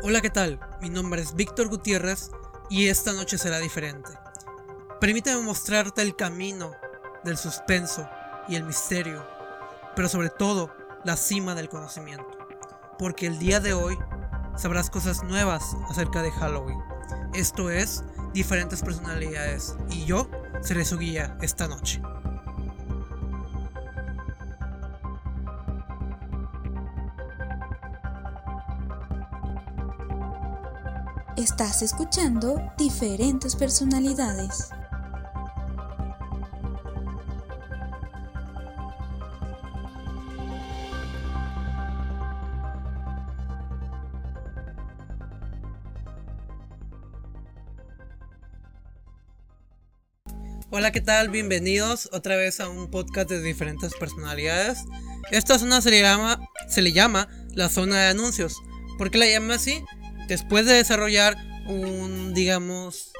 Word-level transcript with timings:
Hola, 0.00 0.20
¿qué 0.20 0.30
tal? 0.30 0.60
Mi 0.80 0.90
nombre 0.90 1.20
es 1.20 1.34
Víctor 1.34 1.68
Gutiérrez 1.68 2.30
y 2.70 2.86
esta 2.86 3.12
noche 3.12 3.36
será 3.36 3.58
diferente. 3.58 4.08
Permíteme 5.00 5.42
mostrarte 5.42 6.02
el 6.02 6.14
camino 6.14 6.70
del 7.24 7.36
suspenso 7.36 8.08
y 8.46 8.54
el 8.54 8.62
misterio, 8.62 9.26
pero 9.96 10.08
sobre 10.08 10.30
todo 10.30 10.70
la 11.04 11.16
cima 11.16 11.56
del 11.56 11.68
conocimiento. 11.68 12.38
Porque 12.96 13.26
el 13.26 13.40
día 13.40 13.58
de 13.58 13.72
hoy 13.72 13.98
sabrás 14.56 14.88
cosas 14.88 15.24
nuevas 15.24 15.76
acerca 15.90 16.22
de 16.22 16.30
Halloween. 16.30 16.78
Esto 17.34 17.68
es 17.68 18.04
diferentes 18.32 18.82
personalidades 18.82 19.74
y 19.90 20.04
yo 20.04 20.30
seré 20.60 20.84
su 20.84 20.96
guía 20.96 21.36
esta 21.42 21.66
noche. 21.66 22.00
Estás 31.38 31.82
escuchando 31.82 32.60
diferentes 32.76 33.54
personalidades. 33.54 34.70
Hola, 50.70 50.90
¿qué 50.90 51.00
tal? 51.00 51.28
Bienvenidos 51.28 52.08
otra 52.12 52.34
vez 52.34 52.58
a 52.58 52.68
un 52.68 52.90
podcast 52.90 53.30
de 53.30 53.40
diferentes 53.40 53.94
personalidades. 53.94 54.80
Esta 55.30 55.56
zona 55.60 55.80
se 55.82 55.92
le 55.92 56.00
llama, 56.00 56.40
se 56.68 56.82
le 56.82 56.92
llama 56.92 57.28
la 57.54 57.68
zona 57.68 58.00
de 58.00 58.08
anuncios. 58.08 58.56
¿Por 58.98 59.12
qué 59.12 59.18
la 59.18 59.26
llama 59.26 59.54
así? 59.54 59.84
Después 60.28 60.66
de 60.66 60.74
desarrollar 60.74 61.36
un, 61.66 62.34
digamos, 62.34 63.12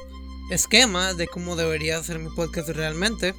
esquema 0.51 1.15
de 1.15 1.27
cómo 1.27 1.57
debería 1.57 2.02
ser 2.02 2.19
mi 2.19 2.29
podcast 2.30 2.69
realmente, 2.69 3.35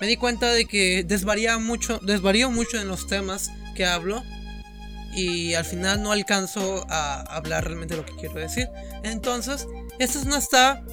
me 0.00 0.06
di 0.06 0.16
cuenta 0.16 0.52
de 0.52 0.66
que 0.66 1.04
desvaría 1.04 1.58
mucho, 1.58 1.98
desvarío 1.98 2.50
mucho 2.50 2.80
en 2.80 2.86
los 2.88 3.08
temas 3.08 3.50
que 3.74 3.84
hablo 3.84 4.22
y 5.12 5.54
al 5.54 5.64
final 5.64 6.02
no 6.02 6.12
alcanzo 6.12 6.86
a 6.88 7.22
hablar 7.22 7.64
realmente 7.64 7.96
lo 7.96 8.06
que 8.06 8.14
quiero 8.14 8.34
decir. 8.34 8.68
Entonces, 9.02 9.66
esta 9.98 10.22
no 10.24 10.36
está 10.36 10.84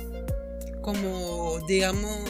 como, 0.82 1.60
digamos, 1.68 2.24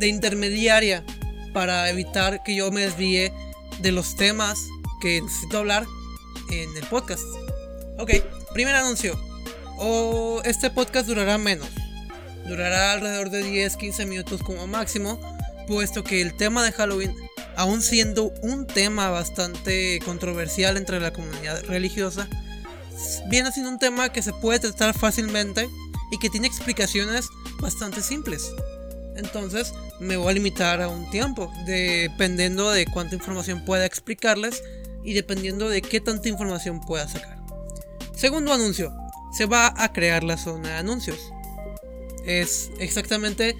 de 0.00 0.08
intermediaria 0.08 1.04
para 1.52 1.88
evitar 1.90 2.42
que 2.42 2.56
yo 2.56 2.72
me 2.72 2.82
desvíe 2.82 3.32
de 3.80 3.92
los 3.92 4.16
temas 4.16 4.58
que 5.00 5.20
necesito 5.20 5.58
hablar 5.58 5.86
en 6.50 6.76
el 6.76 6.84
podcast. 6.86 7.22
Ok, 7.98 8.12
primer 8.52 8.74
anuncio. 8.74 9.18
Este 10.44 10.70
podcast 10.70 11.06
durará 11.06 11.38
menos. 11.38 11.68
Durará 12.46 12.92
alrededor 12.92 13.30
de 13.30 13.44
10-15 13.44 14.06
minutos 14.06 14.42
como 14.42 14.66
máximo. 14.66 15.20
Puesto 15.66 16.02
que 16.02 16.20
el 16.20 16.36
tema 16.36 16.64
de 16.64 16.72
Halloween, 16.72 17.14
aún 17.56 17.80
siendo 17.80 18.32
un 18.42 18.66
tema 18.66 19.08
bastante 19.10 20.00
controversial 20.04 20.76
entre 20.76 20.98
la 21.00 21.12
comunidad 21.12 21.62
religiosa, 21.64 22.28
viene 23.28 23.52
siendo 23.52 23.70
un 23.70 23.78
tema 23.78 24.10
que 24.12 24.22
se 24.22 24.32
puede 24.32 24.58
tratar 24.58 24.98
fácilmente 24.98 25.68
y 26.10 26.18
que 26.18 26.28
tiene 26.28 26.48
explicaciones 26.48 27.28
bastante 27.60 28.02
simples. 28.02 28.52
Entonces 29.16 29.72
me 30.00 30.16
voy 30.16 30.30
a 30.30 30.34
limitar 30.34 30.82
a 30.82 30.88
un 30.88 31.08
tiempo, 31.10 31.52
dependiendo 31.66 32.70
de 32.70 32.86
cuánta 32.86 33.14
información 33.14 33.64
pueda 33.64 33.86
explicarles 33.86 34.62
y 35.04 35.12
dependiendo 35.14 35.68
de 35.68 35.82
qué 35.82 36.00
tanta 36.00 36.28
información 36.28 36.80
pueda 36.80 37.06
sacar. 37.06 37.39
Segundo 38.20 38.52
anuncio, 38.52 38.94
se 39.32 39.46
va 39.46 39.72
a 39.78 39.94
crear 39.94 40.24
la 40.24 40.36
zona 40.36 40.68
de 40.68 40.74
anuncios. 40.74 41.32
Es 42.26 42.70
exactamente 42.78 43.56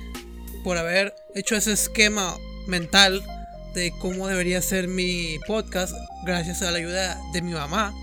por 0.62 0.76
haber 0.76 1.14
hecho 1.34 1.56
ese 1.56 1.72
esquema 1.72 2.36
mental 2.66 3.24
de 3.72 3.90
cómo 4.02 4.28
debería 4.28 4.60
ser 4.60 4.86
mi 4.86 5.38
podcast 5.46 5.94
gracias 6.26 6.60
a 6.60 6.70
la 6.70 6.76
ayuda 6.76 7.18
de 7.32 7.40
mi 7.40 7.54
mamá, 7.54 7.94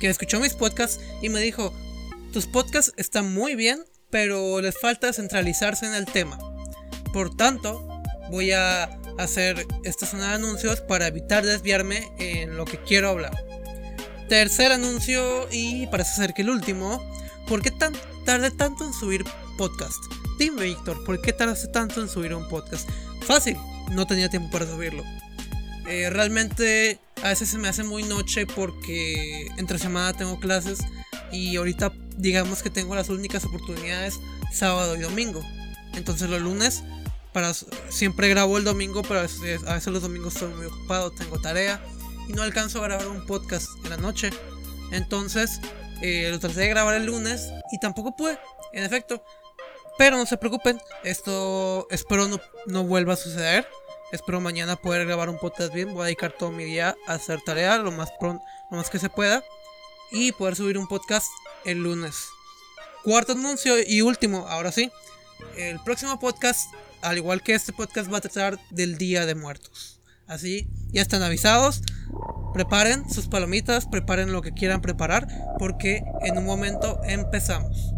que 0.00 0.08
escuchó 0.08 0.40
mis 0.40 0.54
podcasts 0.54 0.98
y 1.22 1.28
me 1.28 1.38
dijo, 1.38 1.72
tus 2.32 2.48
podcasts 2.48 2.92
están 2.96 3.32
muy 3.32 3.54
bien, 3.54 3.84
pero 4.10 4.60
les 4.60 4.76
falta 4.76 5.12
centralizarse 5.12 5.86
en 5.86 5.94
el 5.94 6.06
tema. 6.06 6.36
Por 7.12 7.36
tanto, 7.36 8.02
voy 8.28 8.50
a 8.50 8.90
hacer 9.18 9.68
esta 9.84 10.06
zona 10.06 10.30
de 10.30 10.34
anuncios 10.34 10.80
para 10.80 11.06
evitar 11.06 11.46
desviarme 11.46 12.10
en 12.18 12.56
lo 12.56 12.64
que 12.64 12.82
quiero 12.82 13.10
hablar. 13.10 13.51
Tercer 14.32 14.72
anuncio 14.72 15.46
y 15.52 15.86
parece 15.88 16.14
ser 16.14 16.32
que 16.32 16.40
el 16.40 16.48
último. 16.48 17.06
¿Por 17.46 17.60
qué 17.60 17.70
tan, 17.70 17.92
tarde 18.24 18.50
tanto 18.50 18.82
en 18.86 18.94
subir 18.94 19.26
podcast? 19.58 19.98
Dime, 20.38 20.62
Víctor, 20.62 21.04
¿por 21.04 21.20
qué 21.20 21.34
tardaste 21.34 21.68
tanto 21.68 22.00
en 22.00 22.08
subir 22.08 22.34
un 22.34 22.48
podcast? 22.48 22.88
Fácil, 23.26 23.58
no 23.90 24.06
tenía 24.06 24.30
tiempo 24.30 24.50
para 24.50 24.64
subirlo. 24.64 25.04
Eh, 25.86 26.08
realmente 26.08 26.98
a 27.22 27.28
veces 27.28 27.50
se 27.50 27.58
me 27.58 27.68
hace 27.68 27.84
muy 27.84 28.04
noche 28.04 28.46
porque 28.46 29.48
entre 29.58 29.78
semana 29.78 30.14
tengo 30.14 30.40
clases 30.40 30.78
y 31.30 31.56
ahorita 31.56 31.92
digamos 32.16 32.62
que 32.62 32.70
tengo 32.70 32.94
las 32.94 33.10
únicas 33.10 33.44
oportunidades 33.44 34.18
sábado 34.50 34.96
y 34.96 35.00
domingo. 35.00 35.44
Entonces 35.92 36.30
los 36.30 36.40
lunes 36.40 36.84
para 37.34 37.52
siempre 37.90 38.30
grabo 38.30 38.56
el 38.56 38.64
domingo, 38.64 39.02
pero 39.02 39.20
a 39.20 39.24
veces, 39.24 39.60
los 39.88 40.00
domingos 40.00 40.32
estoy 40.36 40.54
muy 40.54 40.64
ocupado, 40.64 41.10
tengo 41.10 41.38
tarea 41.38 41.84
y 42.28 42.32
no 42.32 42.42
alcanzo 42.42 42.80
a 42.80 42.88
grabar 42.88 43.08
un 43.08 43.26
podcast 43.26 43.68
en 43.84 43.90
la 43.90 43.96
noche. 43.96 44.30
Entonces 44.90 45.60
eh, 46.02 46.28
lo 46.30 46.38
traté 46.38 46.60
de 46.60 46.68
grabar 46.68 46.94
el 46.94 47.06
lunes 47.06 47.50
y 47.72 47.78
tampoco 47.80 48.16
pude, 48.16 48.38
en 48.72 48.84
efecto. 48.84 49.24
Pero 49.98 50.16
no 50.16 50.26
se 50.26 50.36
preocupen, 50.36 50.80
esto 51.04 51.86
espero 51.90 52.28
no, 52.28 52.40
no 52.66 52.84
vuelva 52.84 53.14
a 53.14 53.16
suceder. 53.16 53.66
Espero 54.10 54.40
mañana 54.40 54.76
poder 54.76 55.06
grabar 55.06 55.30
un 55.30 55.38
podcast 55.38 55.72
bien. 55.72 55.94
Voy 55.94 56.02
a 56.02 56.06
dedicar 56.06 56.32
todo 56.32 56.50
mi 56.50 56.64
día 56.64 56.96
a 57.06 57.14
hacer 57.14 57.40
tarea 57.42 57.78
lo 57.78 57.92
más 57.92 58.10
pronto, 58.20 58.44
lo 58.70 58.76
más 58.76 58.90
que 58.90 58.98
se 58.98 59.08
pueda. 59.08 59.42
Y 60.10 60.32
poder 60.32 60.56
subir 60.56 60.76
un 60.76 60.86
podcast 60.86 61.28
el 61.64 61.82
lunes. 61.82 62.28
Cuarto 63.04 63.32
anuncio 63.32 63.74
y 63.86 64.02
último, 64.02 64.46
ahora 64.48 64.70
sí. 64.70 64.90
El 65.56 65.80
próximo 65.80 66.18
podcast 66.20 66.68
al 67.02 67.18
igual 67.18 67.42
que 67.42 67.54
este 67.54 67.72
podcast 67.72 68.12
va 68.12 68.18
a 68.18 68.20
tratar 68.20 68.58
del 68.70 68.96
Día 68.96 69.26
de 69.26 69.34
Muertos. 69.34 70.00
Así, 70.26 70.68
ya 70.92 71.02
están 71.02 71.22
avisados. 71.22 71.82
Preparen 72.52 73.08
sus 73.08 73.28
palomitas, 73.28 73.86
preparen 73.86 74.32
lo 74.32 74.42
que 74.42 74.52
quieran 74.52 74.82
preparar, 74.82 75.26
porque 75.58 76.02
en 76.22 76.38
un 76.38 76.44
momento 76.44 77.00
empezamos. 77.04 77.94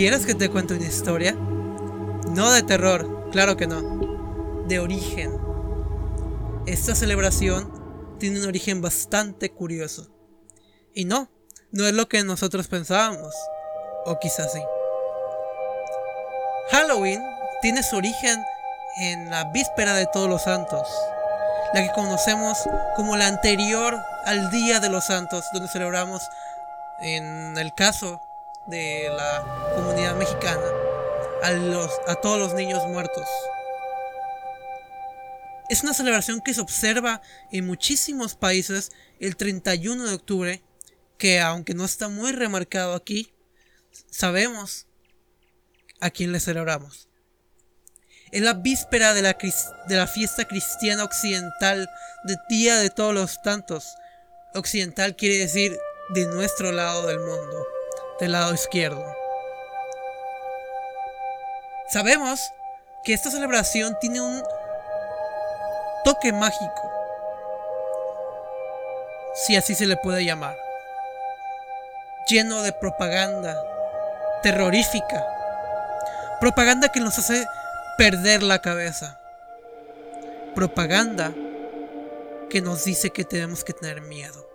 ¿Quieres 0.00 0.24
que 0.24 0.34
te 0.34 0.48
cuente 0.48 0.72
una 0.72 0.86
historia? 0.86 1.32
No 1.32 2.50
de 2.52 2.62
terror, 2.62 3.28
claro 3.32 3.58
que 3.58 3.66
no. 3.66 3.82
De 4.66 4.78
origen. 4.78 5.30
Esta 6.64 6.94
celebración 6.94 8.16
tiene 8.18 8.40
un 8.40 8.46
origen 8.46 8.80
bastante 8.80 9.50
curioso. 9.50 10.08
Y 10.94 11.04
no, 11.04 11.28
no 11.70 11.86
es 11.86 11.92
lo 11.92 12.08
que 12.08 12.24
nosotros 12.24 12.66
pensábamos. 12.66 13.34
O 14.06 14.18
quizás 14.18 14.50
sí. 14.54 14.62
Halloween 16.70 17.20
tiene 17.60 17.82
su 17.82 17.96
origen 17.96 18.42
en 19.02 19.28
la 19.28 19.52
víspera 19.52 19.92
de 19.92 20.06
todos 20.06 20.30
los 20.30 20.44
santos, 20.44 20.88
la 21.74 21.82
que 21.82 21.92
conocemos 21.92 22.56
como 22.96 23.18
la 23.18 23.26
anterior 23.26 23.98
al 24.24 24.50
Día 24.50 24.80
de 24.80 24.88
los 24.88 25.04
Santos, 25.04 25.44
donde 25.52 25.68
celebramos, 25.68 26.22
en 27.02 27.58
el 27.58 27.74
caso 27.74 28.18
de 28.66 29.08
la 29.10 29.72
comunidad 29.74 30.16
mexicana, 30.16 30.66
a, 31.42 31.50
los, 31.52 31.90
a 32.06 32.14
todos 32.16 32.38
los 32.38 32.54
niños 32.54 32.86
muertos. 32.88 33.26
Es 35.68 35.82
una 35.82 35.94
celebración 35.94 36.40
que 36.40 36.52
se 36.52 36.60
observa 36.60 37.22
en 37.52 37.66
muchísimos 37.66 38.34
países 38.34 38.90
el 39.20 39.36
31 39.36 40.06
de 40.06 40.14
octubre, 40.14 40.62
que 41.16 41.40
aunque 41.40 41.74
no 41.74 41.84
está 41.84 42.08
muy 42.08 42.32
remarcado 42.32 42.94
aquí, 42.94 43.32
sabemos 44.10 44.86
a 46.00 46.10
quién 46.10 46.32
le 46.32 46.40
celebramos. 46.40 47.08
Es 48.32 48.42
la 48.42 48.54
víspera 48.54 49.12
de 49.12 49.22
la, 49.22 49.36
de 49.88 49.96
la 49.96 50.06
fiesta 50.06 50.46
cristiana 50.46 51.04
occidental 51.04 51.88
de 52.24 52.36
Día 52.48 52.78
de 52.78 52.90
Todos 52.90 53.14
los 53.14 53.38
Santos. 53.42 53.84
Occidental 54.54 55.16
quiere 55.16 55.38
decir 55.38 55.78
de 56.10 56.26
nuestro 56.26 56.72
lado 56.72 57.06
del 57.06 57.18
mundo, 57.18 57.66
del 58.20 58.32
lado 58.32 58.54
izquierdo. 58.54 59.04
Sabemos 61.88 62.52
que 63.02 63.14
esta 63.14 63.30
celebración 63.30 63.96
tiene 64.00 64.20
un 64.20 64.42
toque 66.04 66.32
mágico, 66.32 66.92
si 69.34 69.56
así 69.56 69.74
se 69.74 69.86
le 69.86 69.96
puede 69.96 70.24
llamar, 70.24 70.56
lleno 72.28 72.62
de 72.62 72.72
propaganda 72.72 73.60
terrorífica, 74.42 75.26
propaganda 76.40 76.90
que 76.90 77.00
nos 77.00 77.18
hace 77.18 77.44
perder 77.96 78.42
la 78.42 78.60
cabeza, 78.60 79.18
propaganda 80.54 81.32
que 82.50 82.60
nos 82.60 82.84
dice 82.84 83.10
que 83.10 83.24
tenemos 83.24 83.64
que 83.64 83.72
tener 83.72 84.02
miedo. 84.02 84.48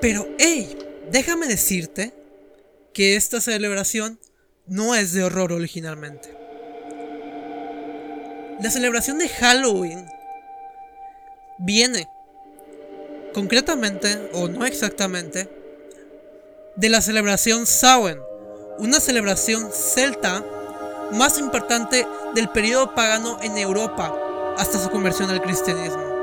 Pero, 0.00 0.26
hey, 0.38 0.83
déjame 1.10 1.46
decirte 1.46 2.12
que 2.92 3.16
esta 3.16 3.40
celebración 3.40 4.18
no 4.66 4.94
es 4.94 5.12
de 5.12 5.24
horror 5.24 5.52
originalmente. 5.52 6.34
La 8.60 8.70
celebración 8.70 9.18
de 9.18 9.28
Halloween 9.28 10.06
viene 11.58 12.08
concretamente, 13.32 14.30
o 14.32 14.48
no 14.48 14.64
exactamente, 14.64 15.48
de 16.76 16.88
la 16.88 17.00
celebración 17.00 17.66
Samhain, 17.66 18.18
una 18.78 19.00
celebración 19.00 19.70
celta 19.72 20.44
más 21.12 21.38
importante 21.38 22.06
del 22.34 22.48
periodo 22.48 22.94
pagano 22.94 23.38
en 23.42 23.58
Europa 23.58 24.14
hasta 24.56 24.78
su 24.78 24.90
conversión 24.90 25.30
al 25.30 25.42
cristianismo. 25.42 26.13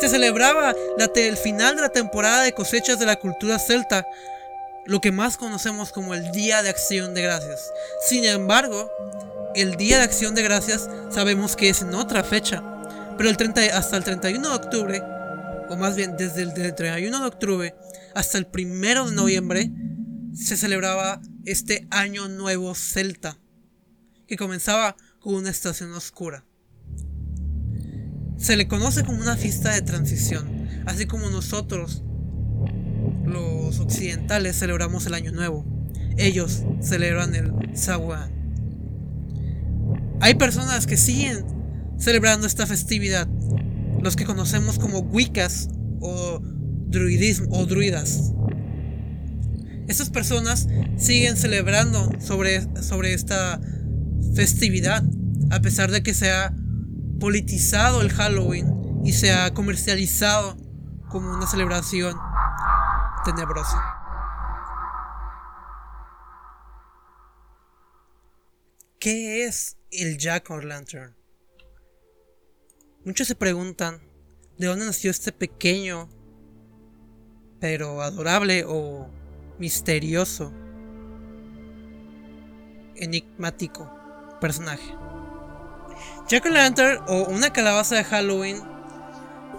Se 0.00 0.08
celebraba 0.08 0.74
el 1.14 1.36
final 1.36 1.76
de 1.76 1.82
la 1.82 1.90
temporada 1.90 2.42
de 2.42 2.52
cosechas 2.52 2.98
de 2.98 3.04
la 3.04 3.16
cultura 3.16 3.58
celta, 3.58 4.06
lo 4.86 5.02
que 5.02 5.12
más 5.12 5.36
conocemos 5.36 5.92
como 5.92 6.14
el 6.14 6.32
Día 6.32 6.62
de 6.62 6.70
Acción 6.70 7.12
de 7.12 7.20
Gracias. 7.20 7.70
Sin 8.06 8.24
embargo, 8.24 8.90
el 9.54 9.76
Día 9.76 9.98
de 9.98 10.04
Acción 10.04 10.34
de 10.34 10.42
Gracias 10.42 10.88
sabemos 11.10 11.54
que 11.54 11.68
es 11.68 11.82
en 11.82 11.94
otra 11.94 12.24
fecha, 12.24 12.62
pero 13.18 13.28
el 13.28 13.36
30, 13.36 13.76
hasta 13.76 13.98
el 13.98 14.04
31 14.04 14.48
de 14.48 14.54
octubre, 14.54 15.02
o 15.68 15.76
más 15.76 15.96
bien 15.96 16.16
desde 16.16 16.42
el 16.42 16.54
31 16.54 17.20
de 17.20 17.26
octubre 17.26 17.74
hasta 18.14 18.38
el 18.38 18.48
1 18.50 19.10
de 19.10 19.14
noviembre, 19.14 19.70
se 20.34 20.56
celebraba 20.56 21.20
este 21.44 21.86
Año 21.90 22.26
Nuevo 22.26 22.74
Celta, 22.74 23.36
que 24.26 24.38
comenzaba 24.38 24.96
con 25.20 25.34
una 25.34 25.50
estación 25.50 25.92
oscura. 25.92 26.46
Se 28.40 28.56
le 28.56 28.66
conoce 28.66 29.04
como 29.04 29.20
una 29.20 29.36
fiesta 29.36 29.74
de 29.74 29.82
transición, 29.82 30.66
así 30.86 31.04
como 31.04 31.28
nosotros, 31.28 32.02
los 33.26 33.78
occidentales, 33.80 34.58
celebramos 34.58 35.04
el 35.04 35.12
Año 35.12 35.30
Nuevo. 35.30 35.66
Ellos 36.16 36.62
celebran 36.80 37.34
el 37.34 37.52
Samhain. 37.74 38.32
Hay 40.20 40.34
personas 40.36 40.86
que 40.86 40.96
siguen 40.96 41.44
celebrando 41.98 42.46
esta 42.46 42.66
festividad, 42.66 43.28
los 44.02 44.16
que 44.16 44.24
conocemos 44.24 44.78
como 44.78 45.00
Wiccas 45.00 45.68
o 46.00 46.40
druidismo 46.40 47.46
o 47.50 47.66
druidas. 47.66 48.32
Estas 49.86 50.08
personas 50.08 50.66
siguen 50.96 51.36
celebrando 51.36 52.10
sobre, 52.20 52.62
sobre 52.82 53.12
esta 53.12 53.60
festividad, 54.34 55.04
a 55.50 55.60
pesar 55.60 55.90
de 55.90 56.02
que 56.02 56.14
se 56.14 56.30
ha 56.30 56.54
politizado 57.20 58.00
el 58.00 58.10
Halloween 58.10 59.02
y 59.04 59.12
se 59.12 59.30
ha 59.30 59.54
comercializado 59.54 60.56
como 61.08 61.32
una 61.32 61.46
celebración 61.46 62.16
tenebrosa. 63.24 63.96
¿Qué 68.98 69.44
es 69.44 69.76
el 69.92 70.18
Jack 70.18 70.50
o 70.50 70.60
Lantern? 70.60 71.14
Muchos 73.04 73.28
se 73.28 73.34
preguntan 73.34 74.00
de 74.58 74.66
dónde 74.66 74.86
nació 74.86 75.10
este 75.10 75.32
pequeño, 75.32 76.08
pero 77.60 78.02
adorable 78.02 78.64
o 78.66 79.08
misterioso, 79.58 80.52
enigmático 82.96 83.90
personaje. 84.40 85.09
Jack 86.28 86.46
Lantern 86.46 87.02
o 87.08 87.24
una 87.24 87.52
calabaza 87.52 87.96
de 87.96 88.04
Halloween 88.04 88.62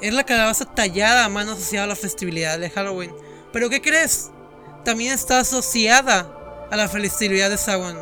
es 0.01 0.13
la 0.13 0.23
calabaza 0.23 0.65
tallada 0.65 1.25
a 1.25 1.29
mano 1.29 1.51
asociada 1.51 1.85
a 1.85 1.87
la 1.87 1.95
festividad 1.95 2.57
de 2.59 2.69
Halloween. 2.69 3.13
Pero 3.53 3.69
¿qué 3.69 3.81
crees? 3.81 4.31
También 4.83 5.13
está 5.13 5.39
asociada 5.39 6.67
a 6.71 6.75
la 6.75 6.87
festividad 6.87 7.49
de 7.49 7.57
Samhain. 7.57 7.97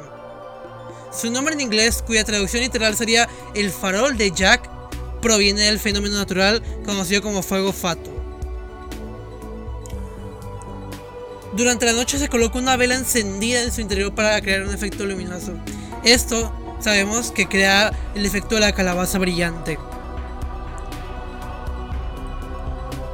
Su 1.12 1.32
nombre 1.32 1.56
en 1.56 1.62
inglés, 1.62 2.04
cuya 2.06 2.24
traducción 2.24 2.62
literal 2.62 2.96
sería 2.96 3.28
el 3.56 3.72
farol 3.72 4.16
de 4.16 4.32
Jack, 4.32 4.70
proviene 5.22 5.62
del 5.62 5.80
fenómeno 5.80 6.16
natural 6.18 6.64
conocido 6.86 7.22
como 7.22 7.42
fuego 7.42 7.74
fato. 7.74 8.12
Durante 11.54 11.86
la 11.86 11.94
noche 11.94 12.20
se 12.20 12.30
coloca 12.30 12.60
una 12.60 12.78
vela 12.78 12.96
encendida 12.96 13.64
en 13.64 13.74
su 13.74 13.82
interior 13.82 14.14
para 14.14 14.40
crear 14.40 14.62
un 14.62 14.74
efecto 14.74 15.06
luminoso. 15.06 15.54
Esto 16.04 16.54
sabemos 16.80 17.32
que 17.32 17.48
crea 17.48 17.92
el 18.16 18.26
efecto 18.26 18.56
de 18.56 18.62
la 18.62 18.72
calabaza 18.72 19.20
brillante. 19.20 19.78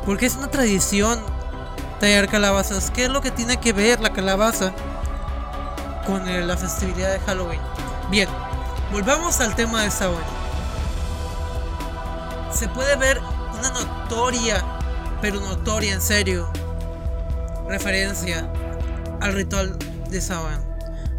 Porque 0.06 0.28
es 0.28 0.36
una 0.36 0.50
tradición 0.50 1.20
tallar 2.00 2.28
calabazas. 2.28 2.92
¿Qué 2.92 3.06
es 3.06 3.10
lo 3.10 3.22
que 3.22 3.32
tiene 3.32 3.58
que 3.58 3.74
ver 3.74 4.00
la 4.00 4.14
calabaza 4.14 4.74
con 6.06 6.48
la 6.48 6.58
festividad 6.58 7.12
de 7.12 7.20
Halloween? 7.20 7.62
Bien, 8.12 8.30
volvamos 8.92 9.40
al 9.42 9.56
tema 9.56 9.82
de 9.82 9.90
Samhain. 9.90 10.24
Se 12.54 12.68
puede 12.70 12.96
ver 12.96 13.20
una 13.58 13.72
notoria, 13.72 14.64
pero 15.22 15.40
notoria 15.40 15.94
en 15.94 16.02
serio, 16.02 16.48
referencia 17.68 18.48
al 19.22 19.34
ritual 19.34 19.78
de 20.10 20.22
Samhain. 20.22 20.75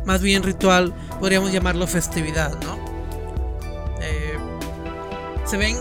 Más 0.06 0.22
bien 0.22 0.42
ritual, 0.42 0.94
podríamos 1.20 1.52
llamarlo 1.52 1.86
festividad, 1.86 2.58
¿no? 2.62 2.78
Eh, 4.00 4.38
se 5.44 5.56
ven 5.58 5.76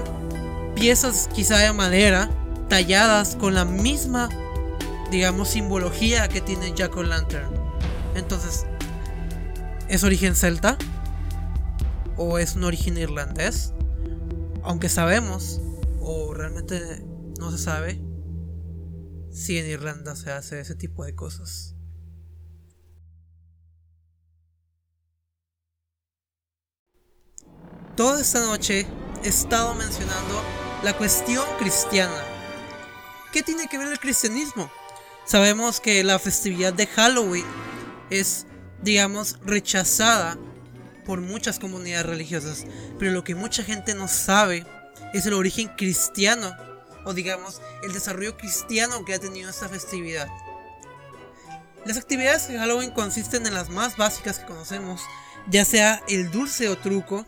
piezas 0.75 1.29
quizá 1.33 1.59
de 1.59 1.71
madera 1.71 2.29
talladas 2.67 3.37
con 3.37 3.53
la 3.53 3.63
misma, 3.63 4.27
digamos, 5.11 5.49
simbología 5.49 6.27
que 6.27 6.41
tiene 6.41 6.73
Jack 6.75 6.97
O'Lantern. 6.97 7.49
Entonces, 8.15 8.65
¿es 9.87 10.03
origen 10.03 10.35
celta? 10.35 10.77
o 12.17 12.39
es 12.39 12.55
un 12.55 12.63
origen 12.63 12.97
irlandés. 12.97 13.73
Aunque 14.63 14.89
sabemos, 14.89 15.61
o 15.99 16.33
realmente 16.33 17.05
no 17.39 17.51
se 17.51 17.57
sabe, 17.57 18.01
si 19.31 19.57
en 19.57 19.67
Irlanda 19.67 20.15
se 20.15 20.31
hace 20.31 20.59
ese 20.59 20.75
tipo 20.75 21.03
de 21.03 21.13
cosas. 21.13 21.74
Toda 27.95 28.19
esta 28.19 28.41
noche 28.41 28.85
he 29.23 29.29
estado 29.29 29.73
mencionando 29.73 30.43
la 30.83 30.97
cuestión 30.97 31.45
cristiana. 31.57 32.21
¿Qué 33.31 33.41
tiene 33.41 33.67
que 33.69 33.77
ver 33.77 33.87
el 33.87 33.99
cristianismo? 33.99 34.69
Sabemos 35.25 35.79
que 35.79 36.03
la 36.03 36.19
festividad 36.19 36.73
de 36.73 36.87
Halloween 36.87 37.45
es, 38.09 38.47
digamos, 38.81 39.37
rechazada 39.45 40.37
por 41.05 41.21
muchas 41.21 41.57
comunidades 41.57 42.05
religiosas, 42.05 42.65
pero 42.99 43.13
lo 43.13 43.23
que 43.23 43.33
mucha 43.33 43.63
gente 43.63 43.93
no 43.93 44.09
sabe 44.09 44.65
es 45.13 45.25
el 45.25 45.33
origen 45.33 45.69
cristiano, 45.77 46.53
o 47.05 47.13
digamos, 47.13 47.61
el 47.81 47.93
desarrollo 47.93 48.35
cristiano 48.35 49.05
que 49.05 49.13
ha 49.13 49.19
tenido 49.19 49.49
esta 49.49 49.69
festividad. 49.69 50.27
Las 51.85 51.95
actividades 51.95 52.49
de 52.49 52.57
Halloween 52.57 52.91
consisten 52.91 53.45
en 53.45 53.53
las 53.53 53.69
más 53.69 53.95
básicas 53.95 54.39
que 54.39 54.47
conocemos, 54.47 55.01
ya 55.49 55.63
sea 55.63 56.03
el 56.09 56.29
dulce 56.29 56.67
o 56.67 56.77
truco, 56.77 57.25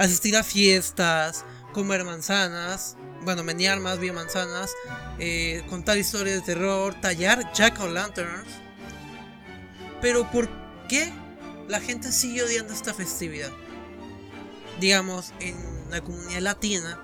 asistir 0.00 0.34
a 0.34 0.42
fiestas, 0.42 1.44
comer 1.74 2.04
manzanas, 2.04 2.96
bueno, 3.22 3.44
menear 3.44 3.80
más 3.80 3.98
bien 3.98 4.14
manzanas, 4.14 4.72
eh, 5.18 5.62
contar 5.68 5.98
historias 5.98 6.36
de 6.36 6.54
terror, 6.54 6.94
tallar 7.02 7.52
jack 7.52 7.78
o 7.80 7.86
lanterns. 7.86 8.48
Pero 10.00 10.28
¿por 10.30 10.48
qué 10.88 11.12
la 11.68 11.80
gente 11.80 12.12
sigue 12.12 12.42
odiando 12.42 12.72
esta 12.72 12.94
festividad? 12.94 13.50
Digamos, 14.80 15.34
en 15.40 15.54
la 15.90 16.00
comunidad 16.00 16.40
latina 16.40 16.98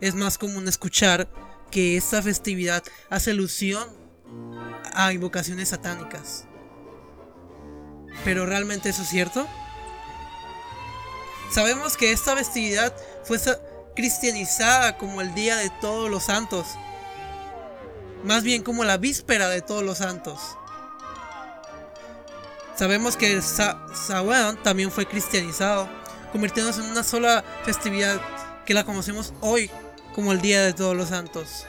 es 0.00 0.16
más 0.16 0.36
común 0.36 0.66
escuchar 0.66 1.30
que 1.70 1.96
esta 1.96 2.20
festividad 2.20 2.82
hace 3.10 3.30
alusión 3.30 3.88
a 4.92 5.12
invocaciones 5.12 5.68
satánicas. 5.68 6.46
¿Pero 8.24 8.44
realmente 8.44 8.88
eso 8.88 9.02
es 9.02 9.08
cierto? 9.08 9.46
Sabemos 11.50 11.96
que 11.96 12.12
esta 12.12 12.36
festividad 12.36 12.94
fue 13.24 13.38
cristianizada 13.96 14.96
como 14.96 15.20
el 15.20 15.34
Día 15.34 15.56
de 15.56 15.68
Todos 15.80 16.08
los 16.08 16.24
Santos. 16.24 16.66
Más 18.24 18.44
bien 18.44 18.62
como 18.62 18.84
la 18.84 18.98
víspera 18.98 19.48
de 19.48 19.60
Todos 19.60 19.82
los 19.82 19.98
Santos. 19.98 20.38
Sabemos 22.76 23.16
que 23.16 23.32
el 23.32 23.42
también 24.62 24.90
fue 24.90 25.06
cristianizado, 25.06 25.88
convirtiéndose 26.32 26.80
en 26.80 26.90
una 26.90 27.02
sola 27.02 27.44
festividad 27.64 28.20
que 28.64 28.72
la 28.72 28.84
conocemos 28.84 29.34
hoy 29.40 29.70
como 30.14 30.32
el 30.32 30.40
Día 30.40 30.62
de 30.62 30.72
Todos 30.72 30.96
los 30.96 31.08
Santos. 31.08 31.66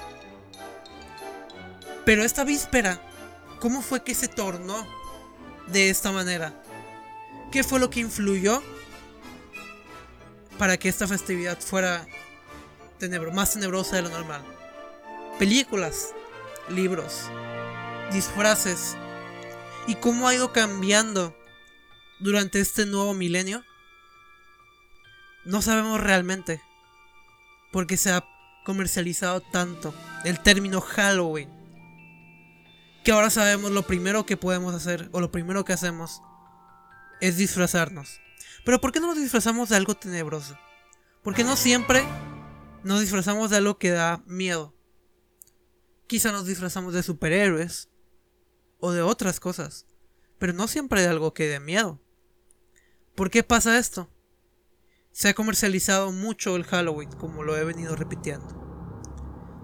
Pero 2.06 2.24
esta 2.24 2.44
víspera, 2.44 3.02
¿cómo 3.60 3.82
fue 3.82 4.04
que 4.04 4.14
se 4.14 4.28
tornó 4.28 4.88
de 5.68 5.90
esta 5.90 6.12
manera? 6.12 6.54
¿Qué 7.52 7.64
fue 7.64 7.80
lo 7.80 7.90
que 7.90 8.00
influyó 8.00 8.62
para 10.62 10.78
que 10.78 10.90
esta 10.90 11.08
festividad 11.08 11.60
fuera 11.60 12.06
más 13.34 13.54
tenebrosa 13.54 13.96
de 13.96 14.04
lo 14.04 14.10
normal? 14.10 14.44
Películas, 15.40 16.14
libros, 16.70 17.32
disfraces. 18.14 18.96
¿Y 19.88 19.96
cómo 19.96 20.28
ha 20.28 20.36
ido 20.36 20.54
cambiando 20.54 21.36
durante 22.20 22.60
este 22.60 22.86
nuevo 22.86 23.16
milenio? 23.16 23.64
No 25.46 25.64
sabemos 25.64 26.00
realmente. 26.00 26.62
Porque 27.72 27.98
se 27.98 28.12
ha 28.12 28.24
comercializado 28.64 29.42
tanto 29.42 29.96
el 30.26 30.40
término 30.42 30.80
Halloween. 30.80 31.50
Que 33.04 33.14
ahora 33.14 33.32
sabemos 33.32 33.72
lo 33.72 33.82
primero 33.82 34.28
que 34.28 34.38
podemos 34.38 34.76
hacer 34.76 35.10
o 35.12 35.22
lo 35.22 35.32
primero 35.32 35.66
que 35.66 35.74
hacemos 35.74 36.22
es 37.20 37.38
disfrazarnos. 37.38 38.22
Pero 38.64 38.80
¿por 38.80 38.92
qué 38.92 39.00
no 39.00 39.08
nos 39.08 39.18
disfrazamos 39.18 39.70
de 39.70 39.76
algo 39.76 39.96
tenebroso? 39.96 40.58
Porque 41.24 41.44
no 41.44 41.56
siempre 41.56 42.04
nos 42.84 43.02
disfrazamos 43.02 43.50
de 43.50 43.58
algo 43.58 43.78
que 43.78 43.92
da 43.92 44.24
miedo. 44.26 44.76
Quizá 46.08 46.32
nos 46.32 46.46
disfrazamos 46.46 46.94
de 46.94 47.04
superhéroes 47.04 47.90
o 48.80 48.92
de 48.92 49.02
otras 49.02 49.40
cosas, 49.40 49.86
pero 50.40 50.54
no 50.54 50.68
siempre 50.68 51.02
de 51.02 51.08
algo 51.08 51.34
que 51.34 51.48
dé 51.48 51.60
miedo. 51.60 52.02
¿Por 53.16 53.30
qué 53.30 53.44
pasa 53.44 53.78
esto? 53.78 54.10
Se 55.12 55.30
ha 55.30 55.34
comercializado 55.34 56.12
mucho 56.12 56.56
el 56.56 56.64
Halloween, 56.64 57.12
como 57.12 57.44
lo 57.44 57.58
he 57.58 57.64
venido 57.64 57.96
repitiendo. 57.96 58.62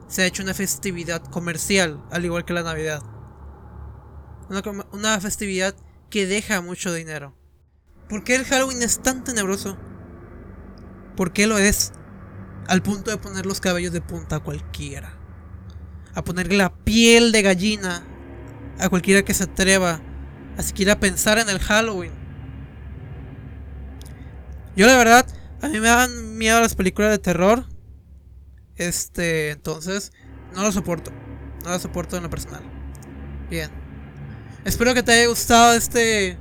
Se 0.07 0.21
ha 0.21 0.25
hecho 0.25 0.43
una 0.43 0.53
festividad 0.53 1.23
comercial, 1.23 2.03
al 2.11 2.25
igual 2.25 2.45
que 2.45 2.53
la 2.53 2.63
Navidad. 2.63 3.01
Una, 4.91 5.19
festividad 5.19 5.75
que 6.09 6.25
deja 6.25 6.61
mucho 6.61 6.93
dinero. 6.93 7.36
¿Por 8.09 8.23
qué 8.23 8.35
el 8.35 8.45
Halloween 8.45 8.81
es 8.81 8.99
tan 8.99 9.23
tenebroso? 9.23 9.77
¿Por 11.15 11.33
qué 11.33 11.47
lo 11.47 11.57
es? 11.57 11.91
Al 12.67 12.81
punto 12.81 13.11
de 13.11 13.17
poner 13.17 13.45
los 13.45 13.59
cabellos 13.59 13.91
de 13.91 14.01
punta 14.01 14.37
a 14.37 14.39
cualquiera. 14.39 15.13
A 16.13 16.23
ponerle 16.23 16.57
la 16.57 16.73
piel 16.73 17.31
de 17.31 17.41
gallina 17.41 18.05
a 18.79 18.89
cualquiera 18.89 19.23
que 19.23 19.33
se 19.33 19.43
atreva 19.43 20.01
a 20.57 20.63
siquiera 20.63 20.99
pensar 20.99 21.37
en 21.37 21.49
el 21.49 21.59
Halloween. 21.59 22.11
Yo 24.75 24.87
la 24.87 24.97
verdad 24.97 25.27
a 25.61 25.67
mí 25.67 25.79
me 25.79 25.87
dan 25.87 26.37
miedo 26.37 26.61
las 26.61 26.75
películas 26.75 27.11
de 27.11 27.19
terror. 27.19 27.65
Este, 28.75 29.51
entonces, 29.51 30.11
no 30.53 30.61
lo 30.61 30.71
soporto. 30.71 31.11
No 31.63 31.71
lo 31.71 31.79
soporto 31.79 32.15
en 32.15 32.23
lo 32.23 32.29
personal. 32.29 32.63
Bien. 33.49 33.71
Espero 34.65 34.93
que 34.93 35.03
te 35.03 35.13
haya 35.13 35.27
gustado 35.27 35.73
este 35.73 36.37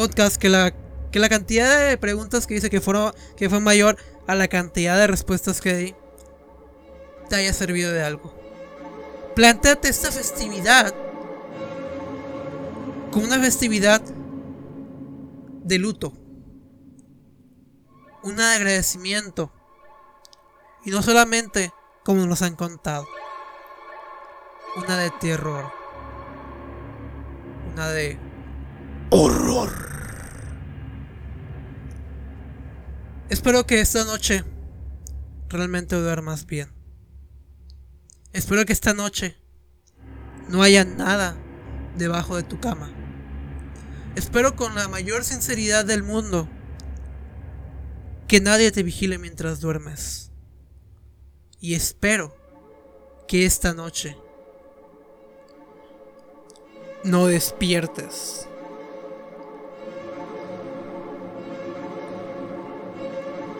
podcast. 0.00 0.36
Que 0.36 0.48
la, 0.48 0.72
que 1.10 1.18
la 1.18 1.28
cantidad 1.28 1.88
de 1.88 1.98
preguntas 1.98 2.46
que 2.46 2.54
hice 2.54 2.70
que, 2.70 2.80
fueron, 2.80 3.12
que 3.36 3.50
fue 3.50 3.60
mayor 3.60 3.96
a 4.26 4.34
la 4.34 4.48
cantidad 4.48 4.96
de 4.96 5.06
respuestas 5.06 5.60
que 5.60 5.74
di 5.74 5.94
te 7.28 7.36
haya 7.36 7.52
servido 7.52 7.92
de 7.92 8.02
algo. 8.02 8.34
Plantéate 9.36 9.88
esta 9.88 10.10
festividad 10.10 10.94
como 13.12 13.26
una 13.26 13.38
festividad 13.38 14.00
de 14.00 15.78
luto 15.78 16.12
un 18.22 18.40
agradecimiento. 18.40 19.52
Y 20.84 20.90
no 20.90 21.02
solamente 21.02 21.72
como 22.04 22.26
nos 22.26 22.42
han 22.42 22.56
contado. 22.56 23.06
Una 24.76 24.96
de 24.98 25.10
terror. 25.10 25.70
Una 27.72 27.88
de 27.88 28.18
horror. 29.10 29.89
Espero 33.30 33.64
que 33.64 33.80
esta 33.80 34.04
noche 34.04 34.44
realmente 35.48 35.94
duermas 35.94 36.46
bien. 36.46 36.68
Espero 38.32 38.64
que 38.64 38.72
esta 38.72 38.92
noche 38.92 39.36
no 40.48 40.62
haya 40.62 40.84
nada 40.84 41.36
debajo 41.96 42.34
de 42.36 42.42
tu 42.42 42.58
cama. 42.58 42.92
Espero 44.16 44.56
con 44.56 44.74
la 44.74 44.88
mayor 44.88 45.24
sinceridad 45.24 45.84
del 45.84 46.02
mundo 46.02 46.48
que 48.26 48.40
nadie 48.40 48.72
te 48.72 48.82
vigile 48.82 49.16
mientras 49.18 49.60
duermes. 49.60 50.32
Y 51.60 51.74
espero 51.74 52.36
que 53.28 53.46
esta 53.46 53.74
noche 53.74 54.16
no 57.04 57.28
despiertes. 57.28 58.49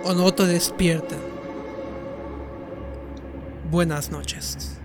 O 0.05 0.15
no 0.15 0.33
te 0.33 0.47
despierten. 0.47 1.19
Buenas 3.71 4.11
noches. 4.11 4.80